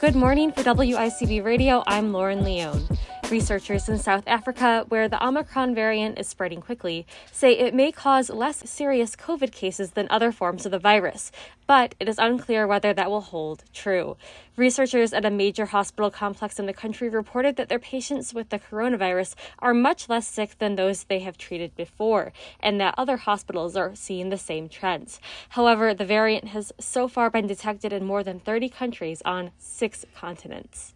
Good 0.00 0.16
morning 0.16 0.50
for 0.50 0.62
WICB 0.62 1.44
Radio. 1.44 1.82
I'm 1.86 2.10
Lauren 2.10 2.42
Leone. 2.42 2.88
Researchers 3.30 3.88
in 3.88 3.98
South 3.98 4.24
Africa, 4.26 4.84
where 4.88 5.08
the 5.08 5.24
Omicron 5.24 5.74
variant 5.74 6.18
is 6.18 6.26
spreading 6.26 6.60
quickly, 6.60 7.06
say 7.30 7.52
it 7.52 7.74
may 7.74 7.92
cause 7.92 8.28
less 8.28 8.68
serious 8.68 9.14
COVID 9.14 9.52
cases 9.52 9.92
than 9.92 10.08
other 10.10 10.32
forms 10.32 10.66
of 10.66 10.72
the 10.72 10.78
virus, 10.78 11.30
but 11.66 11.94
it 12.00 12.08
is 12.08 12.18
unclear 12.18 12.66
whether 12.66 12.92
that 12.92 13.08
will 13.08 13.20
hold 13.20 13.62
true. 13.72 14.16
Researchers 14.56 15.12
at 15.12 15.24
a 15.24 15.30
major 15.30 15.66
hospital 15.66 16.10
complex 16.10 16.58
in 16.58 16.66
the 16.66 16.72
country 16.72 17.08
reported 17.08 17.54
that 17.56 17.68
their 17.68 17.78
patients 17.78 18.34
with 18.34 18.48
the 18.48 18.58
coronavirus 18.58 19.34
are 19.60 19.74
much 19.74 20.08
less 20.08 20.26
sick 20.26 20.58
than 20.58 20.74
those 20.74 21.04
they 21.04 21.20
have 21.20 21.38
treated 21.38 21.76
before, 21.76 22.32
and 22.58 22.80
that 22.80 22.94
other 22.98 23.18
hospitals 23.18 23.76
are 23.76 23.94
seeing 23.94 24.30
the 24.30 24.38
same 24.38 24.68
trends. 24.68 25.20
However, 25.50 25.94
the 25.94 26.04
variant 26.04 26.48
has 26.48 26.72
so 26.80 27.06
far 27.06 27.30
been 27.30 27.46
detected 27.46 27.92
in 27.92 28.04
more 28.04 28.24
than 28.24 28.40
30 28.40 28.68
countries 28.68 29.22
on 29.24 29.52
six 29.56 30.04
continents. 30.16 30.94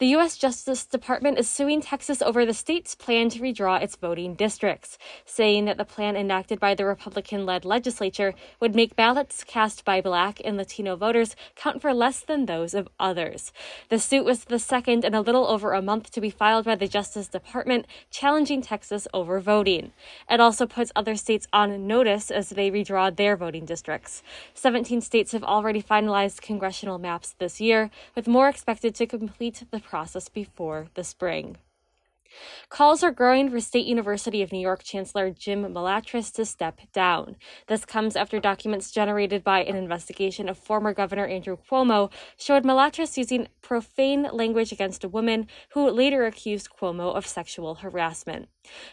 The 0.00 0.06
U.S. 0.06 0.36
Justice 0.36 0.84
Department 0.86 1.38
is 1.38 1.48
suing 1.48 1.80
Texas 1.80 2.20
over 2.20 2.44
the 2.44 2.52
state's 2.52 2.96
plan 2.96 3.28
to 3.28 3.38
redraw 3.38 3.80
its 3.80 3.94
voting 3.94 4.34
districts, 4.34 4.98
saying 5.24 5.66
that 5.66 5.76
the 5.76 5.84
plan 5.84 6.16
enacted 6.16 6.58
by 6.58 6.74
the 6.74 6.84
Republican 6.84 7.46
led 7.46 7.64
legislature 7.64 8.34
would 8.58 8.74
make 8.74 8.96
ballots 8.96 9.44
cast 9.44 9.84
by 9.84 10.00
black 10.00 10.40
and 10.44 10.56
Latino 10.56 10.96
voters 10.96 11.36
count 11.54 11.80
for 11.80 11.94
less 11.94 12.18
than 12.18 12.46
those 12.46 12.74
of 12.74 12.88
others. 12.98 13.52
The 13.88 14.00
suit 14.00 14.24
was 14.24 14.46
the 14.46 14.58
second 14.58 15.04
in 15.04 15.14
a 15.14 15.20
little 15.20 15.46
over 15.46 15.74
a 15.74 15.80
month 15.80 16.10
to 16.10 16.20
be 16.20 16.28
filed 16.28 16.64
by 16.64 16.74
the 16.74 16.88
Justice 16.88 17.28
Department, 17.28 17.86
challenging 18.10 18.62
Texas 18.62 19.06
over 19.14 19.38
voting. 19.38 19.92
It 20.28 20.40
also 20.40 20.66
puts 20.66 20.90
other 20.96 21.14
states 21.14 21.46
on 21.52 21.86
notice 21.86 22.32
as 22.32 22.48
they 22.48 22.68
redraw 22.68 23.14
their 23.14 23.36
voting 23.36 23.64
districts. 23.64 24.24
17 24.54 25.00
states 25.02 25.30
have 25.30 25.44
already 25.44 25.80
finalized 25.80 26.42
congressional 26.42 26.98
maps 26.98 27.36
this 27.38 27.60
year, 27.60 27.92
with 28.16 28.26
more 28.26 28.48
expected 28.48 28.96
to 28.96 29.06
complete 29.06 29.62
the 29.70 29.83
process 29.84 30.28
before 30.28 30.88
the 30.94 31.04
spring. 31.04 31.58
Calls 32.68 33.04
are 33.04 33.12
growing 33.12 33.50
for 33.50 33.60
State 33.60 33.86
University 33.86 34.42
of 34.42 34.50
New 34.50 34.58
York 34.58 34.82
Chancellor 34.82 35.30
Jim 35.30 35.62
Malatras 35.62 36.32
to 36.32 36.44
step 36.44 36.80
down. 36.92 37.36
This 37.68 37.84
comes 37.84 38.16
after 38.16 38.40
documents 38.40 38.90
generated 38.90 39.44
by 39.44 39.62
an 39.62 39.76
investigation 39.76 40.48
of 40.48 40.58
former 40.58 40.92
Governor 40.92 41.26
Andrew 41.26 41.56
Cuomo 41.56 42.10
showed 42.36 42.64
Malatras 42.64 43.16
using 43.16 43.48
profane 43.62 44.28
language 44.32 44.72
against 44.72 45.04
a 45.04 45.08
woman 45.08 45.46
who 45.74 45.88
later 45.88 46.26
accused 46.26 46.70
Cuomo 46.70 47.14
of 47.14 47.26
sexual 47.26 47.76
harassment. 47.76 48.48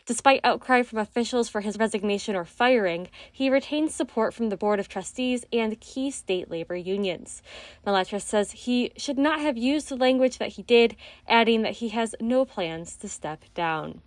Despite 0.05 0.41
outcry 0.44 0.83
from 0.83 1.00
officials 1.00 1.50
for 1.50 1.61
his 1.61 1.77
resignation 1.77 2.36
or 2.36 2.45
firing, 2.45 3.09
he 3.31 3.50
retains 3.50 3.95
support 3.95 4.33
from 4.33 4.50
the 4.50 4.58
Board 4.58 4.80
of 4.80 4.88
Trustees 4.88 5.45
and 5.52 5.80
key 5.80 6.11
state 6.11 6.52
labor 6.52 6.75
unions. 6.75 7.41
Malatras 7.86 8.23
says 8.23 8.52
he 8.52 8.92
should 8.97 9.17
not 9.17 9.39
have 9.39 9.58
used 9.58 9.89
the 9.89 9.95
language 9.95 10.38
that 10.38 10.49
he 10.49 10.61
did, 10.61 10.95
adding 11.27 11.64
that 11.64 11.73
he 11.73 11.89
has 11.89 12.14
no 12.19 12.45
plans 12.45 12.95
to 12.97 13.08
step 13.09 13.31
step 13.31 13.53
down. 13.53 14.02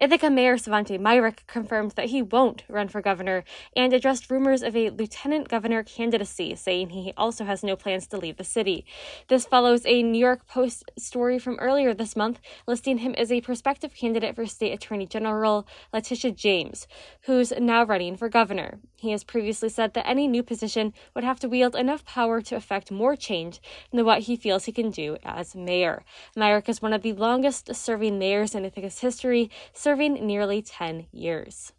Ithaca 0.00 0.30
Mayor 0.30 0.56
Svante 0.56 0.98
Myrick 0.98 1.44
confirmed 1.48 1.92
that 1.92 2.10
he 2.10 2.22
won't 2.22 2.62
run 2.68 2.86
for 2.86 3.00
governor 3.00 3.42
and 3.74 3.92
addressed 3.92 4.30
rumors 4.30 4.62
of 4.62 4.76
a 4.76 4.90
lieutenant 4.90 5.48
governor 5.48 5.82
candidacy, 5.82 6.54
saying 6.54 6.90
he 6.90 7.12
also 7.16 7.44
has 7.44 7.64
no 7.64 7.74
plans 7.74 8.06
to 8.06 8.16
leave 8.16 8.36
the 8.36 8.44
city. 8.44 8.84
This 9.26 9.44
follows 9.44 9.84
a 9.86 10.02
New 10.04 10.18
York 10.18 10.46
Post 10.46 10.90
story 10.96 11.38
from 11.38 11.58
earlier 11.58 11.94
this 11.94 12.14
month 12.14 12.40
listing 12.66 12.98
him 12.98 13.14
as 13.16 13.32
a 13.32 13.40
prospective 13.40 13.94
candidate 13.94 14.36
for 14.36 14.46
State 14.46 14.72
Attorney 14.72 15.06
General 15.06 15.66
Letitia 15.92 16.30
James, 16.30 16.86
who's 17.22 17.52
now 17.58 17.84
running 17.84 18.16
for 18.16 18.28
governor. 18.28 18.78
He 18.94 19.10
has 19.12 19.24
previously 19.24 19.68
said 19.68 19.94
that 19.94 20.08
any 20.08 20.26
new 20.26 20.42
position 20.42 20.92
would 21.14 21.24
have 21.24 21.40
to 21.40 21.48
wield 21.48 21.76
enough 21.76 22.04
power 22.04 22.40
to 22.42 22.56
effect 22.56 22.90
more 22.90 23.16
change 23.16 23.60
than 23.92 24.04
what 24.04 24.22
he 24.22 24.36
feels 24.36 24.64
he 24.64 24.72
can 24.72 24.90
do 24.90 25.16
as 25.24 25.54
mayor. 25.54 26.04
Myrick 26.36 26.68
is 26.68 26.82
one 26.82 26.92
of 26.92 27.02
the 27.02 27.12
longest 27.12 27.74
serving 27.74 28.18
mayors 28.18 28.54
in 28.54 28.64
Ithaca's 28.64 29.00
history 29.00 29.50
serving 29.72 30.26
nearly 30.26 30.62
10 30.62 31.06
years. 31.12 31.72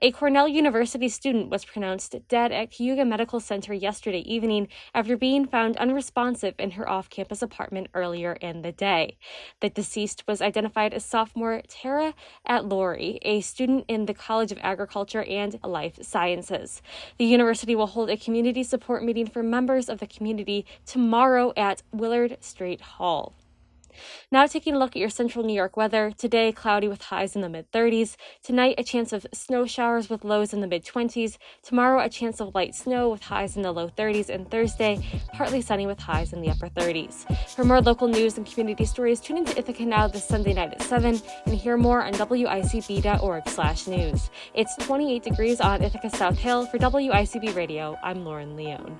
A 0.00 0.12
Cornell 0.12 0.46
University 0.46 1.08
student 1.08 1.50
was 1.50 1.64
pronounced 1.64 2.14
dead 2.28 2.52
at 2.52 2.70
Cayuga 2.70 3.04
Medical 3.04 3.40
Center 3.40 3.74
yesterday 3.74 4.20
evening 4.20 4.68
after 4.94 5.16
being 5.16 5.46
found 5.46 5.76
unresponsive 5.76 6.54
in 6.58 6.72
her 6.72 6.88
off 6.88 7.10
campus 7.10 7.42
apartment 7.42 7.88
earlier 7.92 8.34
in 8.34 8.62
the 8.62 8.70
day. 8.70 9.18
The 9.60 9.70
deceased 9.70 10.22
was 10.28 10.40
identified 10.40 10.94
as 10.94 11.04
sophomore 11.04 11.62
Tara 11.66 12.14
Atlori, 12.48 13.18
a 13.22 13.40
student 13.40 13.86
in 13.88 14.06
the 14.06 14.14
College 14.14 14.52
of 14.52 14.58
Agriculture 14.62 15.24
and 15.24 15.58
Life 15.64 15.98
Sciences. 16.00 16.80
The 17.18 17.24
university 17.24 17.74
will 17.74 17.88
hold 17.88 18.10
a 18.10 18.16
community 18.16 18.62
support 18.62 19.02
meeting 19.02 19.26
for 19.26 19.42
members 19.42 19.88
of 19.88 19.98
the 19.98 20.06
community 20.06 20.64
tomorrow 20.84 21.52
at 21.56 21.82
Willard 21.92 22.36
Straight 22.40 22.80
Hall. 22.80 23.34
Now, 24.30 24.46
taking 24.46 24.74
a 24.74 24.78
look 24.78 24.90
at 24.90 25.00
your 25.00 25.10
central 25.10 25.44
New 25.44 25.54
York 25.54 25.76
weather. 25.76 26.12
Today, 26.16 26.52
cloudy 26.52 26.88
with 26.88 27.02
highs 27.02 27.34
in 27.34 27.42
the 27.42 27.48
mid 27.48 27.70
30s. 27.72 28.16
Tonight, 28.42 28.76
a 28.78 28.84
chance 28.84 29.12
of 29.12 29.26
snow 29.32 29.66
showers 29.66 30.08
with 30.08 30.24
lows 30.24 30.52
in 30.52 30.60
the 30.60 30.66
mid 30.66 30.84
20s. 30.84 31.38
Tomorrow, 31.62 32.02
a 32.02 32.08
chance 32.08 32.40
of 32.40 32.54
light 32.54 32.74
snow 32.74 33.08
with 33.08 33.22
highs 33.22 33.56
in 33.56 33.62
the 33.62 33.72
low 33.72 33.88
30s. 33.88 34.28
And 34.28 34.50
Thursday, 34.50 35.00
partly 35.32 35.60
sunny 35.60 35.86
with 35.86 35.98
highs 35.98 36.32
in 36.32 36.40
the 36.40 36.50
upper 36.50 36.68
30s. 36.68 37.24
For 37.54 37.64
more 37.64 37.80
local 37.80 38.08
news 38.08 38.36
and 38.36 38.46
community 38.46 38.84
stories, 38.84 39.20
tune 39.20 39.38
into 39.38 39.58
Ithaca 39.58 39.84
Now 39.84 40.08
this 40.08 40.26
Sunday 40.26 40.52
night 40.52 40.72
at 40.72 40.82
7 40.82 41.20
and 41.46 41.54
hear 41.54 41.76
more 41.76 42.02
on 42.02 42.12
wicb.org 42.14 43.48
slash 43.48 43.86
news. 43.86 44.30
It's 44.54 44.76
28 44.76 45.22
degrees 45.22 45.60
on 45.60 45.82
Ithaca 45.82 46.10
South 46.10 46.38
Hill. 46.38 46.66
For 46.66 46.78
WICB 46.78 47.54
Radio, 47.54 47.96
I'm 48.02 48.24
Lauren 48.24 48.56
Leone. 48.56 48.98